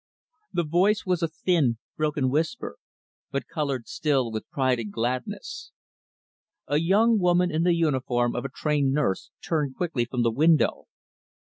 [0.51, 2.77] The voice was a thin, broken whisper;
[3.29, 5.71] but colored, still, with pride and gladness.
[6.67, 10.87] A young woman in the uniform of a trained nurse turned quickly from the window.